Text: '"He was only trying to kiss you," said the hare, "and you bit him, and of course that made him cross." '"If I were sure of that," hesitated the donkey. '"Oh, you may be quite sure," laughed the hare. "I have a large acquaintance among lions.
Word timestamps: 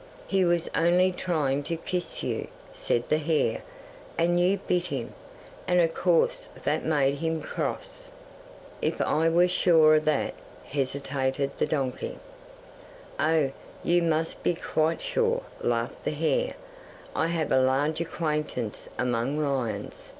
'"He 0.25 0.43
was 0.43 0.67
only 0.73 1.11
trying 1.11 1.61
to 1.61 1.77
kiss 1.77 2.23
you," 2.23 2.47
said 2.73 3.07
the 3.07 3.19
hare, 3.19 3.61
"and 4.17 4.39
you 4.39 4.57
bit 4.57 4.85
him, 4.85 5.13
and 5.67 5.79
of 5.79 5.93
course 5.93 6.47
that 6.63 6.83
made 6.83 7.17
him 7.19 7.39
cross." 7.39 8.09
'"If 8.81 8.99
I 8.99 9.29
were 9.29 9.47
sure 9.47 9.93
of 9.93 10.05
that," 10.05 10.33
hesitated 10.65 11.51
the 11.59 11.67
donkey. 11.67 12.17
'"Oh, 13.19 13.51
you 13.83 14.01
may 14.01 14.25
be 14.41 14.55
quite 14.55 15.03
sure," 15.03 15.43
laughed 15.61 16.03
the 16.03 16.09
hare. 16.13 16.55
"I 17.15 17.27
have 17.27 17.51
a 17.51 17.61
large 17.61 18.01
acquaintance 18.01 18.89
among 18.97 19.37
lions. 19.37 20.09